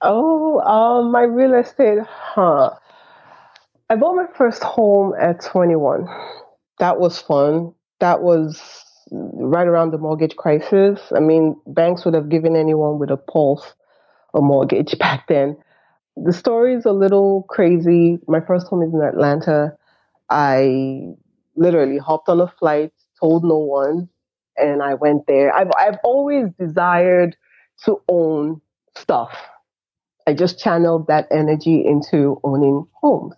[0.00, 2.70] Oh, um, my real estate, huh?
[3.92, 6.08] I bought my first home at 21.
[6.78, 7.74] That was fun.
[8.00, 8.58] That was
[9.10, 10.98] right around the mortgage crisis.
[11.14, 13.74] I mean, banks would have given anyone with a pulse
[14.32, 15.58] a mortgage back then.
[16.16, 18.18] The story is a little crazy.
[18.26, 19.76] My first home is in Atlanta.
[20.30, 21.08] I
[21.54, 24.08] literally hopped on a flight, told no one,
[24.56, 25.54] and I went there.
[25.54, 27.36] I've I've always desired
[27.84, 28.62] to own
[28.96, 29.36] stuff.
[30.26, 33.34] I just channeled that energy into owning homes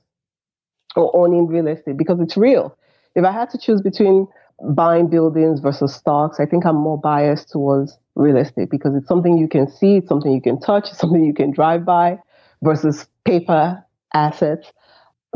[0.97, 2.77] or owning real estate because it's real.
[3.15, 4.27] If I had to choose between
[4.75, 9.37] buying buildings versus stocks, I think I'm more biased towards real estate because it's something
[9.37, 12.19] you can see, it's something you can touch, it's something you can drive by
[12.63, 14.73] versus paper assets.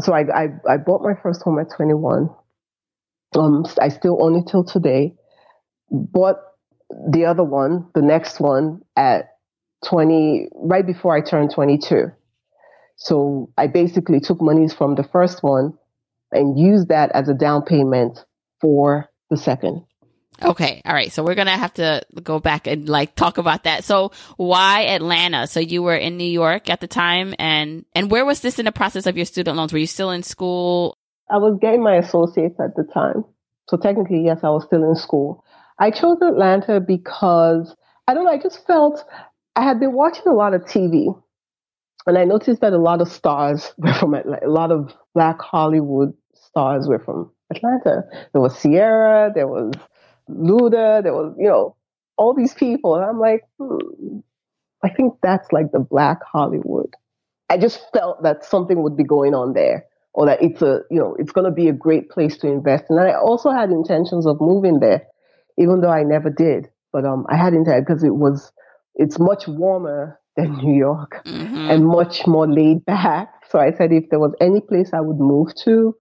[0.01, 2.31] So I, I, I bought my first home at 21.
[3.35, 5.15] Um, I still own it till today.
[5.91, 6.37] Bought
[7.11, 9.31] the other one, the next one at
[9.87, 12.11] 20, right before I turned 22.
[12.99, 15.73] So I basically took monies from the first one
[16.33, 18.25] and used that as a down payment
[18.61, 19.85] for the second.
[20.43, 20.83] Okay.
[20.85, 21.11] All right.
[21.11, 23.85] So we're going to have to go back and like talk about that.
[23.85, 25.47] So why Atlanta?
[25.47, 28.65] So you were in New York at the time and, and where was this in
[28.65, 29.73] the process of your student loans?
[29.73, 30.97] Were you still in school?
[31.31, 33.25] I was getting my associates at the time.
[33.69, 35.45] So technically, yes, I was still in school.
[35.79, 37.75] I chose Atlanta because
[38.09, 39.05] I don't know, I just felt
[39.55, 41.15] I had been watching a lot of TV
[42.07, 44.15] and I noticed that a lot of stars were from.
[44.15, 48.03] A lot of black Hollywood stars were from Atlanta.
[48.33, 49.75] There was Ciara, there was
[50.31, 51.77] Luda, there was, you know,
[52.17, 52.95] all these people.
[52.95, 54.19] And I'm like, hmm,
[54.83, 56.95] I think that's like the black Hollywood.
[57.51, 60.99] I just felt that something would be going on there or that it's a, you
[60.99, 62.85] know, it's going to be a great place to invest.
[62.89, 65.07] And I also had intentions of moving there,
[65.57, 66.69] even though I never did.
[66.93, 68.53] But um, I had intention because it was,
[68.95, 71.71] it's much warmer than New York Mm-hmm.
[71.71, 73.29] and much more laid back.
[73.51, 75.95] So I said if there was any place I would move to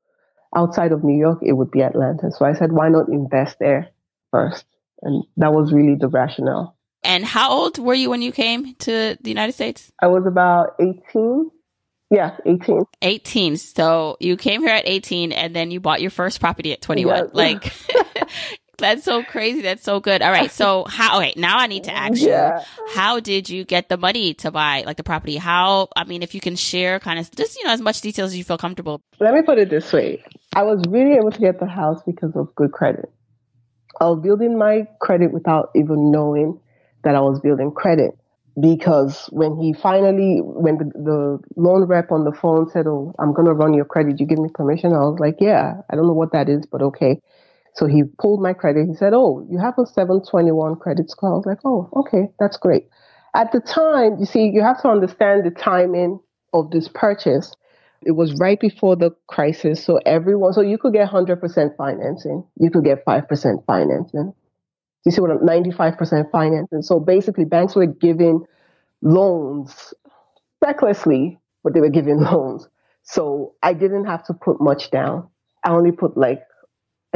[0.56, 2.32] outside of New York, it would be Atlanta.
[2.32, 3.90] So I said, why not invest there
[4.32, 4.66] first?
[5.02, 6.76] And that was really the rationale.
[7.04, 9.92] And how old were you when you came to the United States?
[10.02, 11.52] I was about 18.
[12.10, 12.84] Yeah, 18.
[13.02, 13.58] 18.
[13.58, 17.16] So you came here at 18 and then you bought your first property at 21.
[17.16, 17.24] Yeah.
[17.34, 17.74] Like,
[18.78, 19.62] that's so crazy.
[19.62, 20.22] That's so good.
[20.22, 20.52] All right.
[20.52, 22.60] So how, okay, now I need to ask Yeah.
[22.60, 25.38] you, how did you get the money to buy like the property?
[25.38, 28.32] How, I mean, if you can share kind of just, you know, as much details
[28.32, 29.02] as you feel comfortable.
[29.20, 30.24] Let me put it this way.
[30.56, 33.12] I was really able to get the house because of good credit.
[34.00, 36.60] I was building my credit without even knowing
[37.04, 38.12] that I was building credit.
[38.60, 43.32] Because when he finally, when the, the loan rep on the phone said, Oh, I'm
[43.34, 44.94] going to run your credit, you give me permission?
[44.94, 47.22] I was like, Yeah, I don't know what that is, but okay.
[47.78, 48.88] So he pulled my credit.
[48.88, 51.34] He said, Oh, you have a 721 credit score.
[51.34, 52.90] I was like, Oh, okay, that's great.
[53.36, 56.20] At the time, you see, you have to understand the timing
[56.54, 57.54] of this purchase.
[58.02, 59.84] It was right before the crisis.
[59.84, 62.44] So everyone, so you could get 100% financing.
[62.60, 64.34] You could get 5% financing.
[65.06, 66.82] You see what I'm, 95% financing.
[66.82, 68.44] So basically banks were giving
[69.04, 69.94] loans
[70.66, 72.68] recklessly, but they were giving loans.
[73.04, 75.30] So I didn't have to put much down.
[75.64, 76.42] I only put like,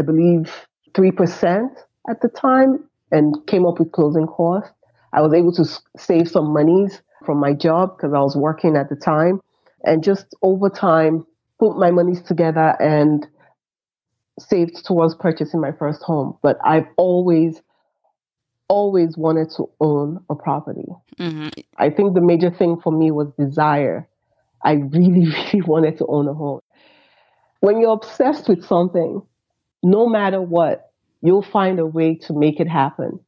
[0.01, 1.69] I believe 3%
[2.09, 4.73] at the time and came up with closing costs.
[5.13, 8.89] I was able to save some monies from my job because I was working at
[8.89, 9.41] the time
[9.83, 11.23] and just over time
[11.59, 13.27] put my monies together and
[14.39, 16.35] saved towards purchasing my first home.
[16.41, 17.61] But I've always,
[18.69, 20.87] always wanted to own a property.
[21.19, 24.07] hmm I think the major thing for me was desire.
[24.63, 26.61] I really, really wanted to own a home.
[27.59, 29.21] When you're obsessed with something,
[29.83, 30.91] no matter what,
[31.21, 33.19] you'll find a way to make it happen.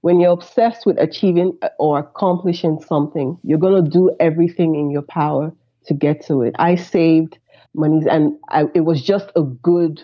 [0.00, 5.02] When you're obsessed with achieving or accomplishing something, you're going to do everything in your
[5.02, 5.52] power
[5.86, 6.54] to get to it.
[6.58, 7.38] I saved
[7.74, 10.02] monies and I, it was just a good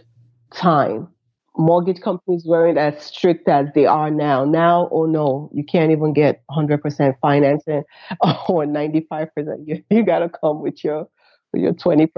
[0.52, 1.08] time.
[1.56, 4.44] Mortgage companies weren't as strict as they are now.
[4.44, 7.84] Now, oh no, you can't even get 100% financing
[8.20, 9.28] or 95%.
[9.64, 11.06] You, you got to come with your,
[11.52, 12.08] with your 20%.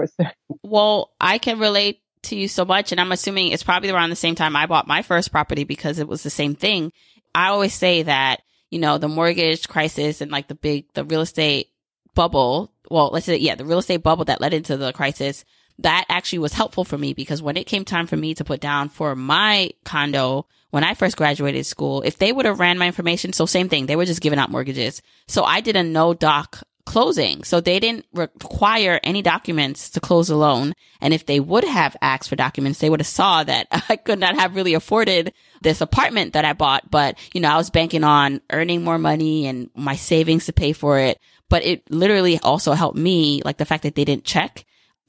[0.63, 2.91] Well, I can relate to you so much.
[2.91, 5.99] And I'm assuming it's probably around the same time I bought my first property because
[5.99, 6.91] it was the same thing.
[7.35, 11.21] I always say that, you know, the mortgage crisis and like the big, the real
[11.21, 11.69] estate
[12.15, 12.71] bubble.
[12.89, 15.45] Well, let's say, yeah, the real estate bubble that led into the crisis.
[15.79, 18.59] That actually was helpful for me because when it came time for me to put
[18.59, 22.87] down for my condo, when I first graduated school, if they would have ran my
[22.87, 25.01] information, so same thing, they were just giving out mortgages.
[25.27, 27.43] So I did a no doc closing.
[27.43, 30.73] So they didn't require any documents to close a loan.
[31.01, 34.19] And if they would have asked for documents, they would have saw that I could
[34.19, 36.89] not have really afforded this apartment that I bought.
[36.89, 40.71] But, you know, I was banking on earning more money and my savings to pay
[40.73, 41.19] for it.
[41.49, 44.65] But it literally also helped me, like the fact that they didn't check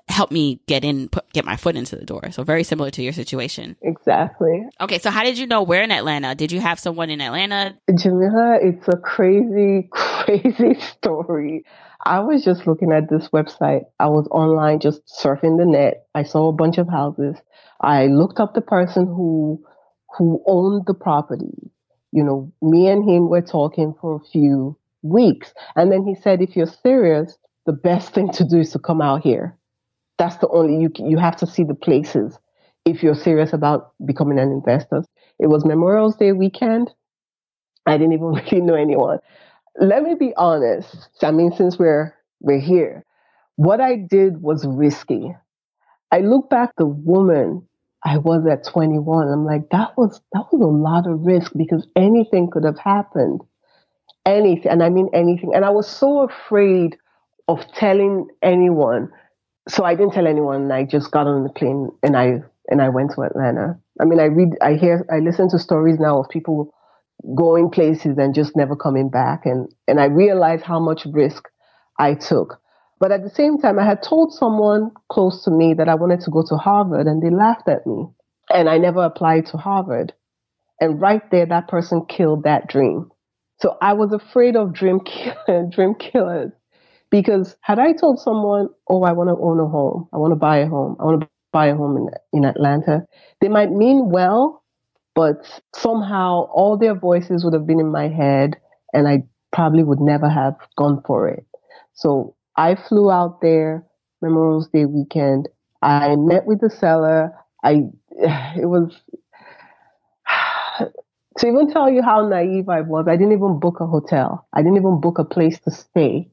[0.08, 2.30] helped me get in, put, get my foot into the door.
[2.30, 3.76] So very similar to your situation.
[3.82, 4.66] Exactly.
[4.80, 4.98] Okay.
[4.98, 6.34] So how did you know where in Atlanta?
[6.34, 7.76] Did you have someone in Atlanta?
[7.94, 11.64] Jamila, it's a crazy, crazy story.
[12.04, 13.82] I was just looking at this website.
[13.98, 16.06] I was online just surfing the net.
[16.14, 17.36] I saw a bunch of houses.
[17.80, 19.64] I looked up the person who
[20.16, 21.70] who owned the property.
[22.12, 25.52] You know, me and him were talking for a few weeks.
[25.76, 29.02] And then he said, if you're serious, the best thing to do is to come
[29.02, 29.57] out here
[30.18, 32.38] that's the only you you have to see the places
[32.84, 35.04] if you're serious about becoming an investor.
[35.38, 36.92] It was Memorial Day weekend.
[37.86, 39.18] I didn't even really know anyone.
[39.80, 41.08] Let me be honest.
[41.22, 43.04] I mean, since we're we're here,
[43.56, 45.34] what I did was risky.
[46.10, 47.66] I look back the woman
[48.04, 49.28] I was at 21.
[49.28, 53.40] I'm like, that was that was a lot of risk because anything could have happened.
[54.26, 55.54] Anything, and I mean anything.
[55.54, 56.96] And I was so afraid
[57.48, 59.10] of telling anyone
[59.68, 60.70] so I didn't tell anyone.
[60.72, 63.78] I just got on the plane and I and I went to Atlanta.
[64.00, 66.72] I mean, I read, I hear, I listen to stories now of people
[67.34, 71.44] going places and just never coming back, and and I realized how much risk
[71.98, 72.60] I took.
[73.00, 76.20] But at the same time, I had told someone close to me that I wanted
[76.22, 78.06] to go to Harvard, and they laughed at me,
[78.52, 80.12] and I never applied to Harvard.
[80.80, 83.10] And right there, that person killed that dream.
[83.60, 86.52] So I was afraid of dream kill- dream killers
[87.10, 90.36] because had I told someone, oh, I want to own a home, I want to
[90.36, 93.04] buy a home, I want to buy a home in, in Atlanta,
[93.40, 94.62] they might mean well,
[95.14, 98.56] but somehow all their voices would have been in my head
[98.92, 101.44] and I probably would never have gone for it.
[101.94, 103.84] So I flew out there
[104.22, 105.48] Memorial Day weekend.
[105.82, 107.32] I met with the seller.
[107.64, 109.00] I, it was,
[111.38, 114.46] to even tell you how naive I was, I didn't even book a hotel.
[114.52, 116.30] I didn't even book a place to stay.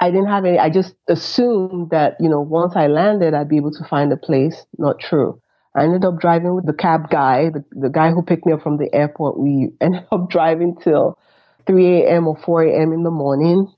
[0.00, 3.56] I didn't have any, I just assumed that, you know, once I landed, I'd be
[3.56, 4.64] able to find a place.
[4.78, 5.40] Not true.
[5.74, 8.62] I ended up driving with the cab guy, the, the guy who picked me up
[8.62, 9.38] from the airport.
[9.38, 11.18] We ended up driving till
[11.66, 12.28] 3 a.m.
[12.28, 12.92] or 4 a.m.
[12.92, 13.72] in the morning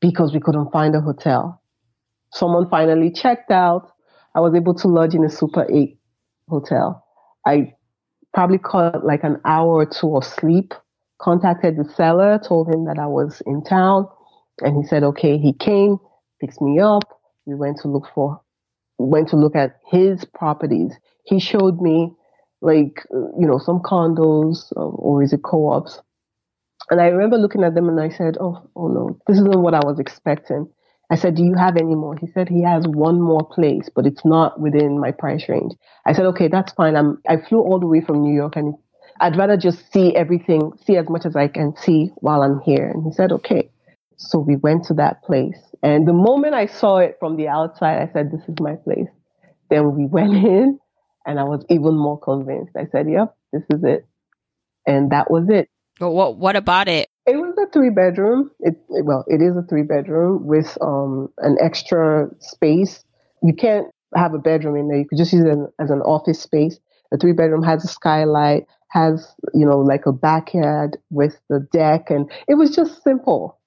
[0.00, 1.62] because we couldn't find a hotel.
[2.32, 3.92] Someone finally checked out.
[4.34, 5.96] I was able to lodge in a Super 8
[6.48, 7.04] hotel.
[7.46, 7.74] I
[8.34, 10.74] probably caught like an hour or two of sleep,
[11.20, 14.08] contacted the seller, told him that I was in town
[14.60, 15.98] and he said, okay, he came,
[16.40, 17.20] picks me up.
[17.46, 18.40] We went to look for,
[18.98, 20.92] went to look at his properties.
[21.24, 22.12] He showed me
[22.60, 26.00] like, you know, some condos um, or is it co-ops.
[26.90, 29.74] And I remember looking at them and I said, oh, oh no, this isn't what
[29.74, 30.68] I was expecting.
[31.10, 32.16] I said, do you have any more?
[32.16, 35.72] He said he has one more place, but it's not within my price range.
[36.06, 36.96] I said, okay, that's fine.
[36.96, 38.74] I'm, I flew all the way from New York and
[39.20, 42.88] I'd rather just see everything, see as much as I can see while I'm here.
[42.88, 43.70] And he said, okay.
[44.30, 45.58] So we went to that place.
[45.82, 49.08] And the moment I saw it from the outside, I said, This is my place.
[49.70, 50.78] Then we went in
[51.26, 52.72] and I was even more convinced.
[52.76, 54.06] I said, Yep, this is it.
[54.86, 55.68] And that was it.
[56.00, 57.08] But what what about it?
[57.26, 58.50] It was a three bedroom.
[58.60, 63.04] It, it well, it is a three bedroom with um an extra space.
[63.42, 64.98] You can't have a bedroom in there.
[64.98, 66.78] You could just use it as an office space.
[67.10, 72.10] The three bedroom has a skylight, has you know like a backyard with the deck,
[72.10, 73.58] and it was just simple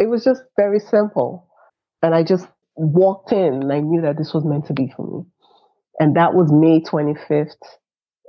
[0.00, 1.46] it was just very simple.
[2.02, 5.06] And I just walked in and I knew that this was meant to be for
[5.06, 5.24] me.
[6.00, 7.54] And that was May 25th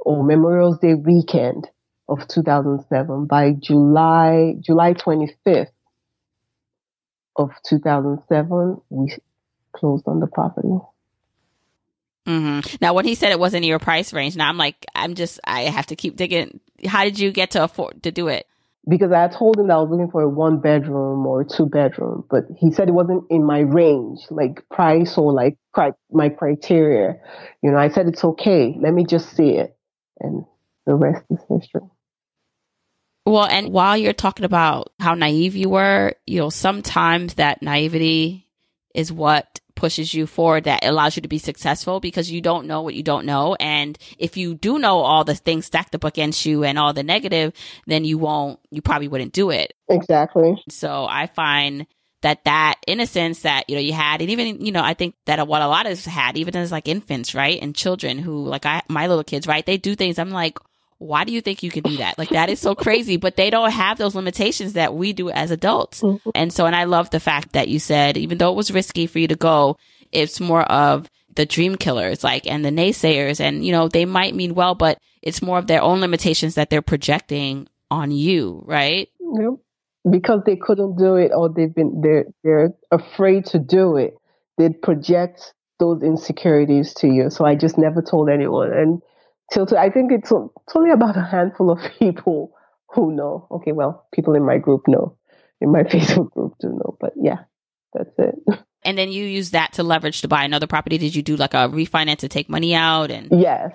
[0.02, 1.70] or Memorial Day weekend
[2.10, 3.26] of 2007.
[3.26, 5.72] By July, July 25th
[7.38, 9.16] of 2007, we
[9.74, 10.68] closed on the property.
[12.28, 12.76] Mm-hmm.
[12.82, 15.62] Now, when he said it wasn't your price range, now I'm like, I'm just, I
[15.62, 16.60] have to keep digging.
[16.86, 18.46] How did you get to afford to do it?
[18.88, 22.26] Because I told him that I was looking for a one bedroom or two bedroom,
[22.30, 27.16] but he said it wasn't in my range, like price or like cri- my criteria.
[27.62, 28.76] You know, I said it's okay.
[28.80, 29.78] Let me just see it,
[30.20, 30.46] and
[30.86, 31.82] the rest is history.
[33.26, 38.48] Well, and while you're talking about how naive you were, you know, sometimes that naivety
[38.96, 42.84] is what pushes you forward that allows you to be successful because you don't know
[42.84, 43.58] what you don't know.
[43.60, 47.02] And if you do know all the things stacked up against you and all the
[47.02, 47.52] negative,
[47.88, 49.74] then you won't, you probably wouldn't do it.
[49.90, 50.64] Exactly.
[50.70, 51.88] So I find
[52.22, 55.48] that that innocence that, you know, you had, and even, you know, I think that
[55.48, 57.60] what a lot of us had, even as like infants, right?
[57.60, 59.66] And children who like I, my little kids, right?
[59.66, 60.20] They do things.
[60.20, 60.60] I'm like,
[61.02, 62.20] why do you think you can do that?
[62.20, 65.50] Like that is so crazy, but they don't have those limitations that we do as
[65.50, 66.02] adults.
[66.02, 66.30] Mm-hmm.
[66.36, 69.08] And so, and I love the fact that you said, even though it was risky
[69.08, 69.78] for you to go,
[70.12, 73.40] it's more of the dream killers, like, and the naysayers.
[73.40, 76.70] And, you know, they might mean well, but it's more of their own limitations that
[76.70, 79.10] they're projecting on you, right?
[79.20, 79.54] Yep.
[80.08, 84.14] Because they couldn't do it or they've been, they're, they're afraid to do it.
[84.60, 87.32] They'd project those insecurities to you.
[87.32, 88.72] So I just never told anyone.
[88.72, 89.02] And
[89.52, 92.54] till I think it's, it's only about a handful of people
[92.94, 93.48] who know.
[93.52, 95.18] Okay, well, people in my group know,
[95.60, 96.98] in my Facebook group do know.
[97.00, 97.40] But yeah,
[97.94, 98.36] that's it.
[98.84, 100.98] And then you use that to leverage to buy another property.
[100.98, 103.12] Did you do like a refinance to take money out?
[103.12, 103.72] And yes,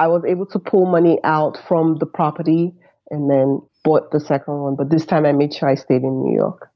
[0.00, 2.74] I was able to pull money out from the property
[3.08, 4.74] and then bought the second one.
[4.74, 6.72] But this time I made sure I stayed in New York.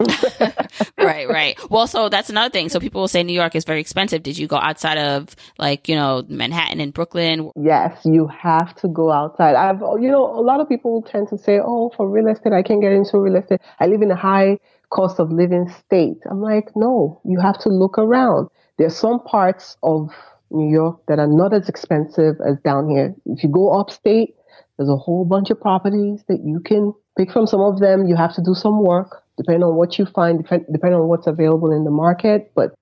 [0.98, 1.58] right, right.
[1.70, 2.68] Well, so that's another thing.
[2.68, 4.22] So people will say New York is very expensive.
[4.22, 7.50] Did you go outside of like, you know, Manhattan and Brooklyn?
[7.56, 9.54] Yes, you have to go outside.
[9.54, 12.62] I've, you know, a lot of people tend to say, oh, for real estate, I
[12.62, 13.60] can't get into real estate.
[13.80, 14.58] I live in a high
[14.90, 16.18] cost of living state.
[16.30, 18.48] I'm like, no, you have to look around.
[18.78, 20.10] There's some parts of
[20.50, 23.14] New York that are not as expensive as down here.
[23.26, 24.34] If you go upstate,
[24.76, 27.46] there's a whole bunch of properties that you can pick from.
[27.46, 30.66] Some of them you have to do some work depending on what you find, depend,
[30.70, 32.52] depending on what's available in the market.
[32.54, 32.74] But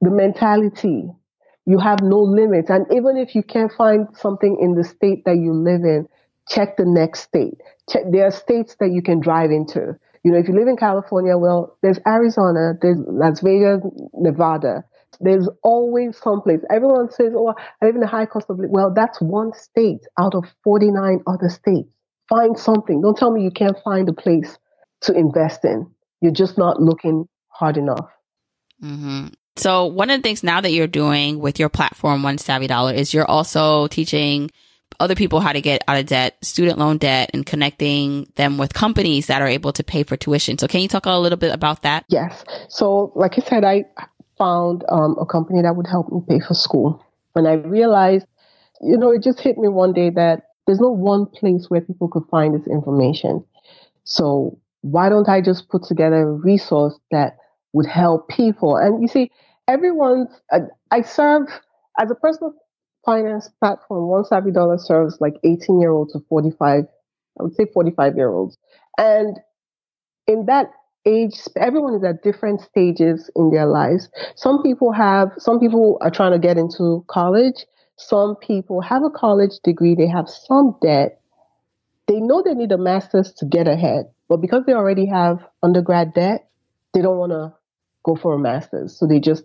[0.00, 1.10] the mentality,
[1.66, 2.70] you have no limits.
[2.70, 6.08] And even if you can't find something in the state that you live in,
[6.48, 7.60] check the next state.
[7.90, 9.98] Check, there are states that you can drive into.
[10.24, 13.80] You know, if you live in California, well, there's Arizona, there's Las Vegas,
[14.14, 14.84] Nevada.
[15.20, 16.60] There's always someplace.
[16.70, 18.72] Everyone says, oh, I live in a high cost of living.
[18.72, 21.90] Well, that's one state out of 49 other states.
[22.28, 23.02] Find something.
[23.02, 24.58] Don't tell me you can't find a place
[25.02, 25.90] to invest in.
[26.20, 28.08] You're just not looking hard enough.
[28.82, 29.28] Mm-hmm.
[29.56, 32.92] So one of the things now that you're doing with your platform, One Savvy Dollar,
[32.92, 34.50] is you're also teaching
[34.98, 38.72] other people how to get out of debt, student loan debt, and connecting them with
[38.72, 40.58] companies that are able to pay for tuition.
[40.58, 42.04] So can you talk a little bit about that?
[42.08, 42.44] Yes.
[42.68, 43.84] So like I said, I
[44.38, 47.04] found um, a company that would help me pay for school.
[47.32, 48.26] When I realized,
[48.80, 52.08] you know, it just hit me one day that there's no one place where people
[52.08, 53.44] could find this information.
[54.04, 57.36] So why don't I just put together a resource that
[57.72, 58.76] would help people?
[58.76, 59.30] And you see,
[59.68, 60.60] everyone's, uh,
[60.90, 61.48] I serve
[61.98, 62.54] as a personal
[63.04, 66.84] finance platform, One Savvy Dollar serves like 18 year olds to 45,
[67.38, 68.56] I would say 45 year olds.
[68.98, 69.38] And
[70.26, 70.70] in that
[71.06, 74.08] age, everyone is at different stages in their lives.
[74.36, 77.66] Some people have, some people are trying to get into college.
[77.96, 81.20] Some people have a college degree, they have some debt.
[82.08, 86.14] They know they need a master's to get ahead but because they already have undergrad
[86.14, 86.48] debt,
[86.94, 87.52] they don't want to
[88.02, 88.98] go for a master's.
[88.98, 89.44] So they just,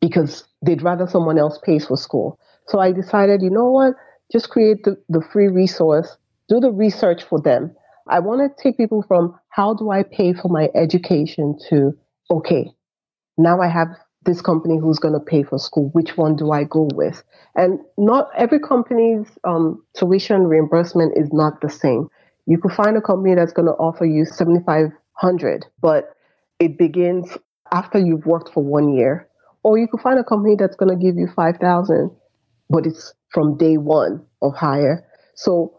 [0.00, 2.38] because they'd rather someone else pays for school.
[2.68, 3.94] So I decided, you know what?
[4.30, 6.16] Just create the, the free resource,
[6.48, 7.74] do the research for them.
[8.08, 11.98] I want to take people from how do I pay for my education to,
[12.30, 12.70] okay,
[13.36, 13.88] now I have
[14.28, 15.88] this company who's going to pay for school.
[15.94, 17.24] Which one do I go with?
[17.56, 22.08] And not every company's um, tuition reimbursement is not the same.
[22.46, 26.14] You could find a company that's going to offer you 7500 but
[26.58, 27.36] it begins
[27.72, 29.28] after you've worked for one year.
[29.62, 32.10] Or you could find a company that's going to give you 5000
[32.68, 35.06] but it's from day one of hire.
[35.34, 35.74] So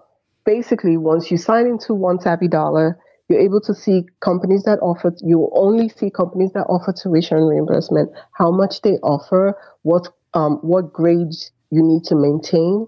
[0.46, 2.98] basically, once you sign into One Savvy Dollar,
[3.30, 8.12] you're able to see companies that offer, you only see companies that offer tuition reimbursement,
[8.34, 12.88] how much they offer, what, um, what grades you need to maintain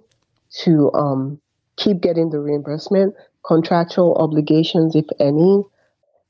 [0.63, 1.39] to um,
[1.77, 3.15] keep getting the reimbursement
[3.45, 5.63] contractual obligations, if any.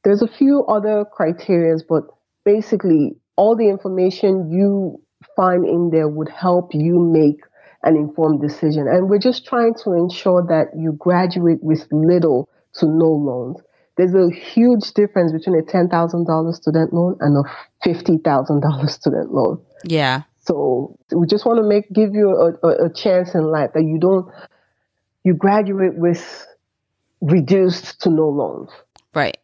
[0.04, 2.04] There's a few other criterias, but
[2.44, 5.02] basically all the information you
[5.36, 7.42] find in there would help you make
[7.84, 8.88] an informed decision.
[8.88, 13.58] And we're just trying to ensure that you graduate with little to no loans.
[14.02, 19.62] There's a huge difference between a $10,000 student loan and a $50,000 student loan.
[19.84, 20.24] Yeah.
[20.40, 23.84] So we just want to make give you a, a, a chance in life that
[23.84, 24.28] you don't
[25.24, 26.48] you graduate with
[27.22, 28.72] reduced to no loans.
[29.14, 29.38] Right.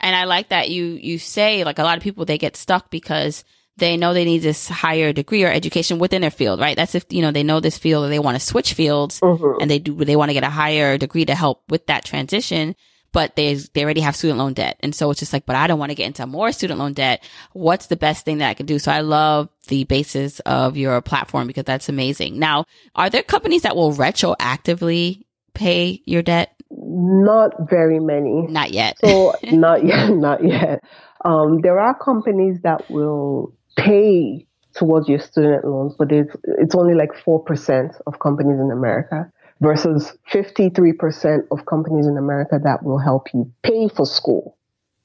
[0.00, 2.90] And I like that you you say like a lot of people they get stuck
[2.90, 3.44] because
[3.76, 6.76] they know they need this higher degree or education within their field, right?
[6.76, 9.62] That's if you know they know this field or they want to switch fields mm-hmm.
[9.62, 12.74] and they do they want to get a higher degree to help with that transition,
[13.12, 14.78] but they they already have student loan debt.
[14.80, 16.92] And so it's just like, but I don't want to get into more student loan
[16.92, 17.22] debt.
[17.52, 18.78] What's the best thing that I can do?
[18.78, 22.38] So I love the basis of your platform because that's amazing.
[22.38, 26.54] Now, are there companies that will retroactively pay your debt?
[26.70, 28.46] Not very many.
[28.48, 28.96] Not yet.
[29.04, 30.82] so not yet, not yet.
[31.24, 36.94] Um, there are companies that will pay towards your student loans, but it's it's only
[36.94, 39.30] like four percent of companies in America.
[39.60, 44.56] Versus 53% of companies in America that will help you pay for school.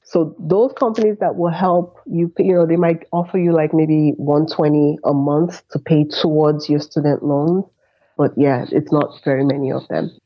[0.02, 4.12] So those companies that will help you, you know, they might offer you like maybe
[4.16, 7.64] 120 a month to pay towards your student loans.
[8.16, 10.16] But yeah, it's not very many of them.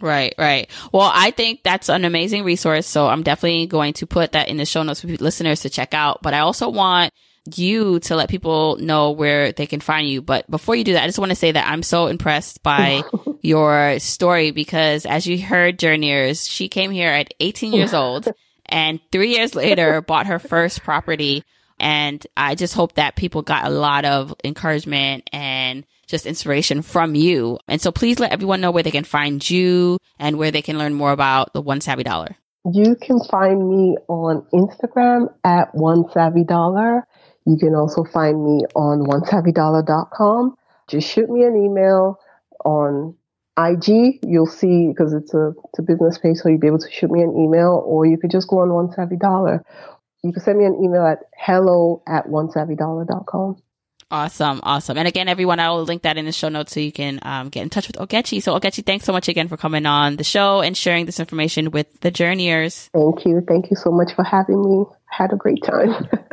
[0.00, 0.68] Right, right.
[0.92, 2.86] Well, I think that's an amazing resource.
[2.86, 5.94] So I'm definitely going to put that in the show notes for listeners to check
[5.94, 6.20] out.
[6.22, 7.12] But I also want
[7.56, 10.22] you to let people know where they can find you.
[10.22, 13.02] But before you do that, I just want to say that I'm so impressed by
[13.42, 18.28] your story because as you heard, Journeyers, she came here at 18 years old
[18.66, 21.44] and three years later bought her first property.
[21.78, 27.14] And I just hope that people got a lot of encouragement and just inspiration from
[27.14, 27.58] you.
[27.66, 30.78] And so please let everyone know where they can find you and where they can
[30.78, 32.36] learn more about the One Savvy Dollar.
[32.70, 37.08] You can find me on Instagram at One Savvy Dollar.
[37.46, 40.56] You can also find me on onesavvydollar.com.
[40.88, 42.18] Just shoot me an email
[42.64, 43.16] on
[43.58, 44.20] IG.
[44.22, 47.10] You'll see because it's a it's a business page, so you'll be able to shoot
[47.10, 49.64] me an email, or you could just go on One Savvy Dollar.
[50.22, 53.56] You can send me an email at hello at onesavvydollar.com.
[54.12, 54.98] Awesome, awesome.
[54.98, 57.48] And again, everyone, I will link that in the show notes so you can um,
[57.48, 58.42] get in touch with Ogechi.
[58.42, 61.70] So, Ogechi, thanks so much again for coming on the show and sharing this information
[61.70, 62.90] with the journeyers.
[62.92, 63.42] Thank you.
[63.48, 64.84] Thank you so much for having me.
[65.06, 66.06] had a great time.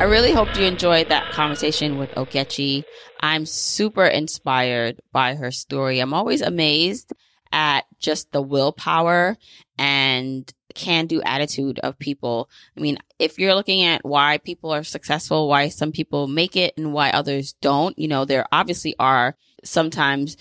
[0.00, 2.84] I really hope you enjoyed that conversation with Ogechi.
[3.20, 5.98] I'm super inspired by her story.
[5.98, 7.12] I'm always amazed
[7.50, 9.36] at just the willpower
[9.76, 12.48] and can do attitude of people.
[12.76, 16.74] I mean, if you're looking at why people are successful, why some people make it
[16.76, 20.36] and why others don't, you know, there obviously are sometimes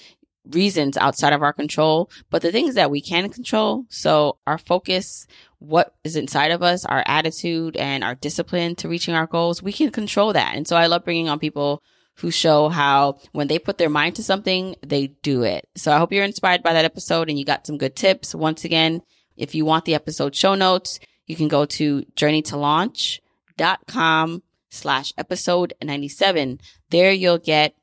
[0.51, 3.85] reasons outside of our control, but the things that we can control.
[3.89, 5.27] So our focus,
[5.59, 9.71] what is inside of us, our attitude and our discipline to reaching our goals, we
[9.71, 10.55] can control that.
[10.55, 11.83] And so I love bringing on people
[12.17, 15.67] who show how when they put their mind to something, they do it.
[15.75, 18.33] So I hope you're inspired by that episode and you got some good tips.
[18.33, 19.01] Once again,
[19.35, 26.61] if you want the episode show notes, you can go to journeytolaunch.com slash episode 97.
[26.89, 27.75] There you'll get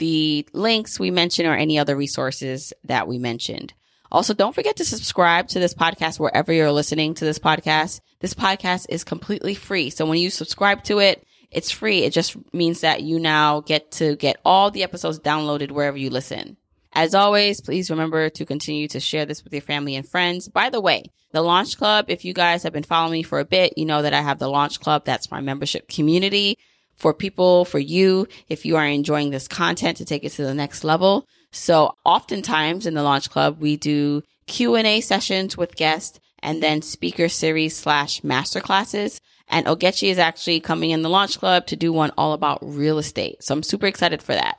[0.00, 3.72] the links we mentioned or any other resources that we mentioned.
[4.10, 8.00] Also, don't forget to subscribe to this podcast wherever you're listening to this podcast.
[8.18, 9.90] This podcast is completely free.
[9.90, 12.02] So when you subscribe to it, it's free.
[12.02, 16.10] It just means that you now get to get all the episodes downloaded wherever you
[16.10, 16.56] listen.
[16.92, 20.48] As always, please remember to continue to share this with your family and friends.
[20.48, 23.44] By the way, the Launch Club, if you guys have been following me for a
[23.44, 25.04] bit, you know that I have the Launch Club.
[25.04, 26.58] That's my membership community
[27.00, 30.54] for people, for you, if you are enjoying this content to take it to the
[30.54, 31.26] next level.
[31.50, 36.62] So oftentimes in the Launch Club, we do Q and A sessions with guests and
[36.62, 39.20] then speaker series slash master classes.
[39.48, 42.98] And Ogechi is actually coming in the Launch Club to do one all about real
[42.98, 43.42] estate.
[43.42, 44.58] So I'm super excited for that.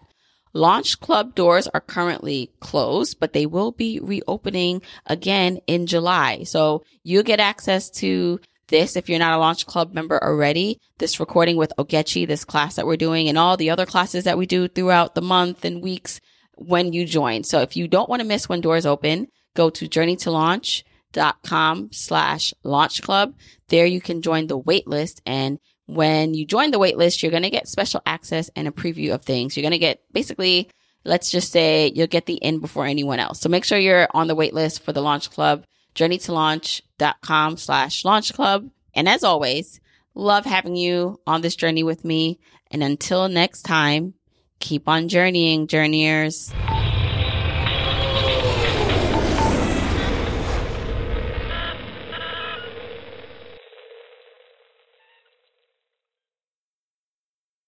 [0.53, 6.43] Launch Club doors are currently closed, but they will be reopening again in July.
[6.43, 8.39] So you'll get access to
[8.71, 10.79] this if you're not a Launch Club member already.
[10.97, 14.39] This recording with Ogechi, this class that we're doing and all the other classes that
[14.39, 16.19] we do throughout the month and weeks
[16.55, 17.43] when you join.
[17.43, 23.03] So if you don't want to miss when doors open, go to journeytolaunch.com slash launch
[23.03, 23.35] club.
[23.67, 25.21] There you can join the wait list.
[25.25, 28.71] And when you join the wait list, you're going to get special access and a
[28.71, 29.55] preview of things.
[29.55, 30.69] You're going to get basically,
[31.03, 33.41] let's just say you'll get the in before anyone else.
[33.41, 35.65] So make sure you're on the wait list for the launch club
[35.95, 38.69] journeytolaunch.com slash launch club.
[38.93, 39.79] And as always,
[40.15, 42.39] love having you on this journey with me.
[42.69, 44.13] And until next time,
[44.59, 46.53] keep on journeying, journeyers.